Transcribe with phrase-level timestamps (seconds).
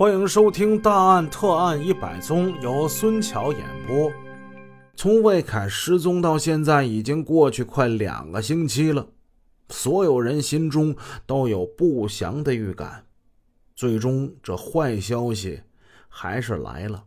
[0.00, 4.10] 欢迎收听《大案特案一百宗》，由孙桥演播。
[4.96, 9.06] 从魏凯失踪到现在，已经过去快两个星期了，
[9.68, 13.04] 所有人心中都有不祥的预感。
[13.76, 15.60] 最终，这坏消息
[16.08, 17.04] 还是来了。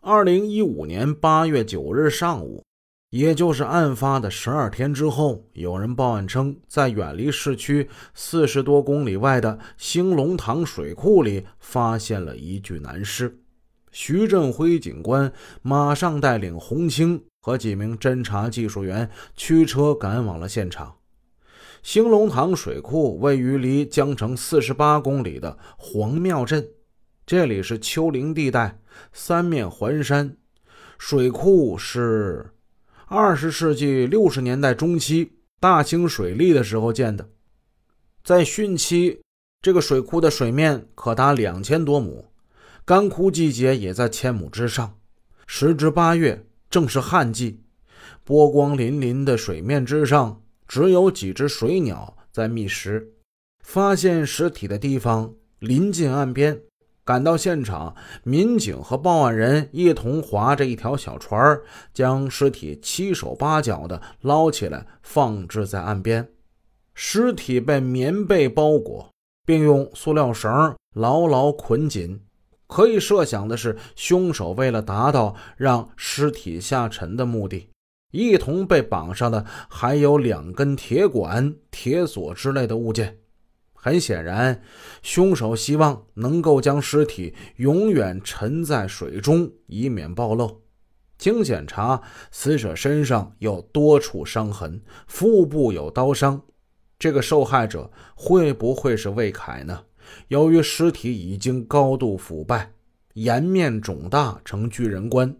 [0.00, 2.64] 二零一五年八月九日上午。
[3.12, 13.38] 也就是案发的十二天之后，有人报案称，在远离市区四十多公里外的兴隆塘水库里发现了一具男尸。
[13.90, 20.94] 徐振辉警官马上带领洪清和几名侦查技术员驱车赶往了现场。
[21.82, 26.66] 兴隆塘水库位于离江城四十八公里的黄庙镇，
[27.26, 28.78] 这里是丘陵地带，
[29.12, 30.34] 三面环山，
[30.96, 32.54] 水库是。
[33.14, 37.28] 二十世纪六十年代中期，大兴水利的时候建的。
[38.24, 39.20] 在汛期，
[39.60, 42.24] 这个水库的水面可达两千多亩，
[42.86, 44.98] 干枯季节也在千亩之上。
[45.46, 47.60] 时值八月，正是旱季，
[48.24, 53.12] 波光粼粼的水面之上，只有几只水鸟在觅食。
[53.62, 56.58] 发现尸体的地方临近岸边。
[57.04, 61.60] 赶到现场，民警和报案人一同划着一条小船，
[61.92, 66.28] 将尸体七手八脚的捞起来，放置在岸边。
[66.94, 69.10] 尸体被棉被包裹，
[69.44, 72.20] 并用塑料绳牢牢捆紧。
[72.68, 77.68] 可以设想的是，凶手为了达到让尸体下沉的目的，
[78.12, 83.18] 一同被绑上的还有两根铁管、铁锁之类的物件。
[83.84, 84.62] 很显然，
[85.02, 90.62] 凶手希望能够将尸体永远沉在水中，以免暴露。
[91.18, 96.40] 经检查，死者身上有多处伤痕，腹部有刀伤。
[96.96, 99.82] 这个受害者会不会是魏凯呢？
[100.28, 102.72] 由于尸体已经高度腐败，
[103.14, 105.36] 颜面肿大成巨人观，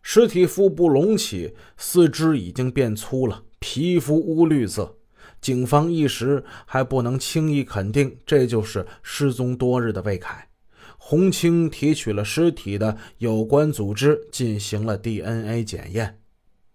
[0.00, 4.96] 尸体腹部隆起，四肢已经变粗了，皮肤乌绿色。
[5.42, 10.48] 警方一时还不能轻易肯定这就是失踪多日的魏凯。
[10.96, 16.20] 洪清提取了尸体的有关组织进行了 DNA 检验，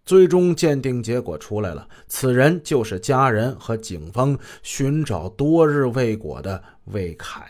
[0.04, 7.50] 最终鉴定结果出来了，此人就是家人和警方寻找多日未果的魏凯。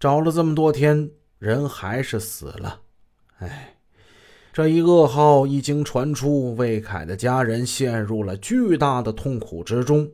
[0.00, 1.08] 找了这么多天，
[1.38, 2.80] 人还是死了，
[3.38, 3.77] 哎。
[4.58, 10.10] 这一噩耗一经传出，魏凯的家人陷入了巨大的痛苦之中，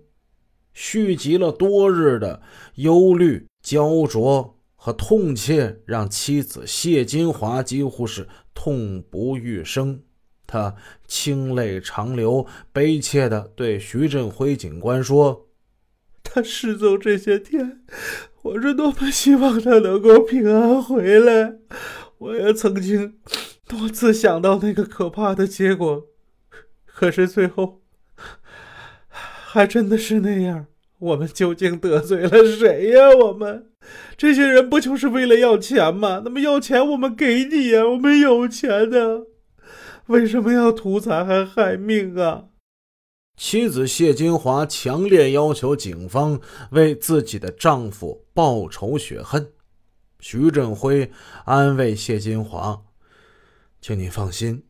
[0.75, 2.43] 蓄积了多日的
[2.75, 10.03] 忧虑、焦灼和痛切，让妻子谢金华几乎是痛不欲生。
[10.47, 10.75] 他
[11.07, 15.47] 清泪长流，悲切地对徐振辉警官说
[16.23, 17.81] ：“他失踪这些天，
[18.43, 21.55] 我是多么希望他能够平安回来。
[22.19, 23.15] 我也曾经……”
[23.67, 26.07] 多次想到那个可怕的结果，
[26.85, 27.81] 可是最后
[29.09, 30.67] 还真的是那样。
[31.01, 33.11] 我们究竟得罪了谁呀？
[33.11, 33.71] 我们
[34.17, 36.23] 这些人不就是为了要钱吗？
[36.25, 39.27] 那么要钱我们给你呀，我们有钱的，
[40.07, 42.45] 为什么要图财还害命啊？
[43.37, 49.51] 妻子谢金华强烈要求警方为自己的丈夫报仇雪恨。
[50.21, 51.11] 徐振辉
[51.45, 52.84] 安慰谢金华。
[53.87, 54.65] 请你放心，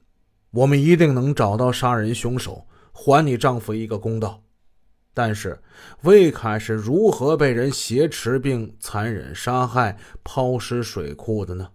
[0.51, 4.43] 我们一定能找到杀人凶手，还你丈夫一个公道。
[5.15, 5.63] 但是，
[6.03, 11.69] 魏凯是如何被人挟持并残忍杀害、抛尸水库的呢？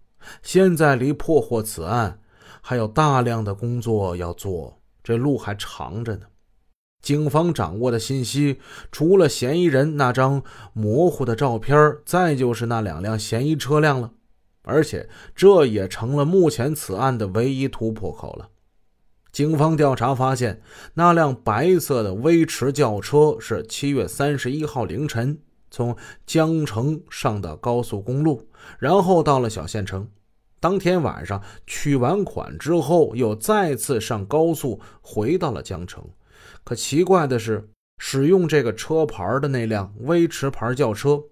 [0.44, 2.20] 现在离破获此案
[2.60, 6.24] 还有大量的工作要做，这路还长着呢。
[7.02, 8.60] 警方掌握的信息，
[8.92, 14.12] 除了嫌疑人那张模糊的照片，再就是那两辆嫌疑车辆了。
[14.64, 18.50] 而且这也成了目前此案的唯一突破口了。
[19.32, 20.62] 警方调查发现，
[20.96, 25.40] 那辆白色的威驰轿车是七月三十一号凌晨
[25.70, 28.48] 从江城上的高速公路，
[28.80, 30.08] 然后到了小县城。
[30.60, 36.04] 当天晚上取完款之后，又再次上高速回到了江城。
[36.64, 41.24] 可奇怪的是，使用这个车牌的那辆威驰牌轿车。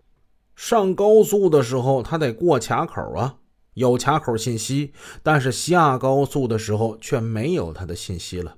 [0.57, 3.35] 上高速的时候，他得过卡口啊，
[3.75, 8.55] 有卡口信息，但是下高速的时候却没有他的信息了。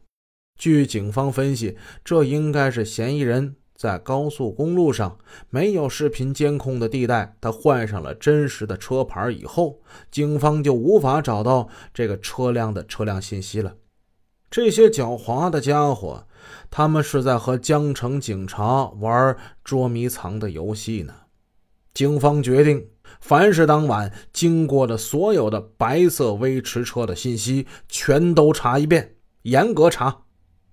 [0.57, 5.17] 据警方分析，这应该是嫌疑人在高速公路上
[5.49, 13.75] 没有视频监控的地带，他换上了真实的车牌以后，警方就无法找到这个车辆的车辆信息了。
[14.49, 16.25] 这些狡猾的家伙，
[16.71, 19.35] 他们是在和江城警察玩
[19.65, 21.13] 捉迷藏的游戏呢。
[21.99, 22.87] 警方决定
[23.19, 30.21] 凡是当晚经过的所有的白色威驰车的信息，全都查一遍，严格查。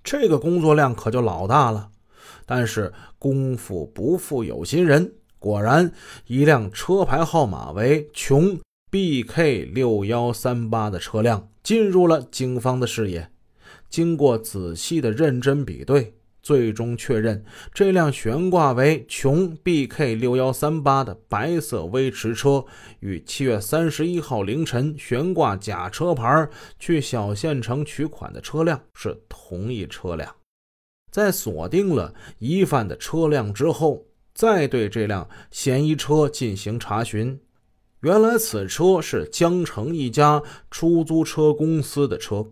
[0.05, 1.91] 这个工作量可就老大了。
[2.45, 5.91] 但是功夫不负有心人，果然
[6.29, 8.61] 一辆车牌号码为琼
[8.93, 13.33] BK 六幺三八的车辆进入了警方的视野。
[13.91, 16.15] 经过仔细的认真比对。
[16.47, 17.45] 最终确认，
[17.75, 22.65] 这辆悬挂为琼 BK 六幺三八的白色威驰车，
[23.01, 26.49] 与七月三十一号凌晨悬挂假车牌
[26.79, 30.33] 去小县城取款的车辆是同一车辆。
[31.11, 37.41] 在锁定了疑犯的车辆之后，再对这辆嫌疑车进行查询，
[38.03, 40.41] 原来此车是江城一家
[40.71, 42.47] 出租车公司的车。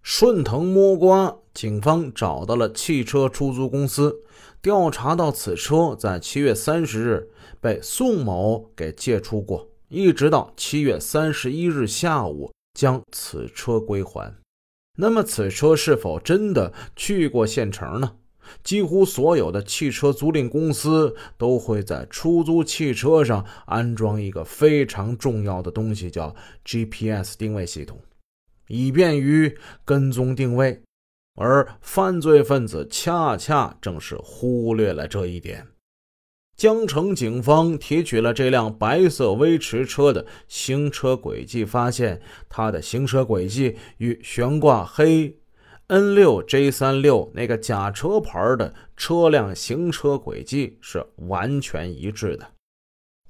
[0.00, 4.22] 顺藤摸瓜，警方找到了汽车出租公司，
[4.62, 7.28] 调查到此车在七月三十日
[7.60, 14.32] 被宋某给借出过，一直到七月三十一日下午将此车归还。
[14.96, 18.12] 那么，此车是否真的去过县城呢？
[18.62, 26.32] 几乎所有的汽车租赁公司都会在出租汽车上安装一个非常重要的东西，叫
[26.64, 27.98] GPS 定位系统。
[28.68, 30.80] 以便于跟踪定位，
[31.38, 35.66] 而犯罪分子恰恰正是忽略了这一点。
[36.56, 45.38] 江城警方提取了这辆白色威驰车的行车轨迹，发现它的行车轨迹与悬挂黑
[45.86, 52.48] N6J36 那个假车牌的车辆行车轨迹是完全一致的。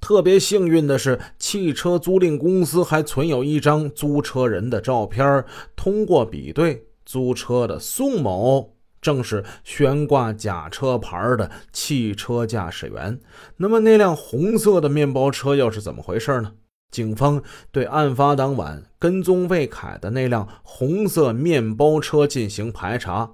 [0.01, 5.45] 特别幸运的是，汽车租赁公司还存有一张租车人的照片。
[5.75, 13.19] 通过比对，租车的宋某正是悬挂假车牌的汽车驾驶员。
[13.57, 16.51] 那么，那辆红色的面包车又是怎么回事呢？
[16.91, 17.41] 警方
[17.71, 23.31] 对案发当晚跟踪魏凯的那辆红色面包车进行排查，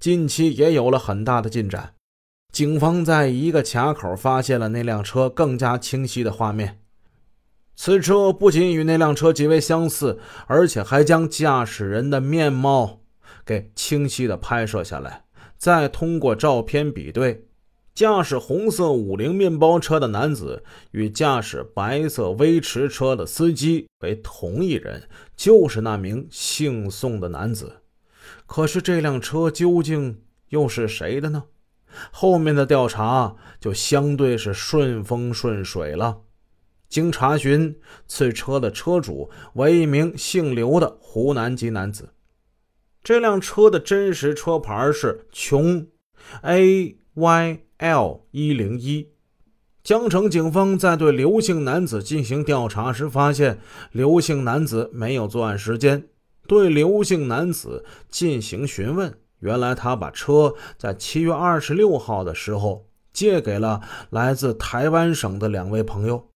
[0.00, 1.94] 近期也有了很大的进展。
[2.52, 6.80] 警方在一个卡口发现了那辆车更加清晰的画面。
[7.76, 10.18] 此车不仅与那辆车极为相似，
[10.48, 13.02] 而且还将驾驶人的面貌
[13.44, 15.24] 给清晰的拍摄下来。
[15.56, 17.46] 再通过照片比对，
[17.94, 27.80] 驾驶红色五菱面包车的男子与驾驶白色威驰车的司机为同一人，就是那名姓宋的男子。
[28.46, 31.44] 可是这辆车究竟又是谁的呢？
[32.10, 36.22] 后面的调查就相对是顺风顺水了。
[36.88, 37.76] 经查询，
[38.06, 42.13] 此车的车主为一名姓刘的湖南籍男子。
[43.04, 45.88] 这辆车的真实车牌是琼
[46.40, 49.10] A Y L 一零一。
[49.82, 53.58] 江城警方在对刘姓男子进行调查时，发现
[53.92, 56.08] 刘姓男子没有作案时间。
[56.46, 59.12] 对刘姓男子进行询问。
[59.40, 66.30] 原来他把车在七月二十六号的时候借给了来自台湾省的两位朋友。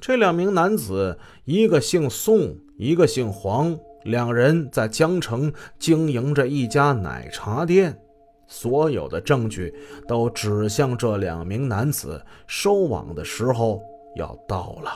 [0.00, 7.98] 这两名男子，一个姓宋，一个姓黄，两人在江城经营着一家奶茶店。
[8.46, 9.72] 所有的证据
[10.06, 13.80] 都指向这两名男子收网的时候
[14.16, 14.92] 要到了。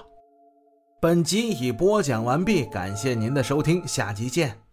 [1.01, 4.66] 本集已播讲完毕，感谢您的收听，下集见。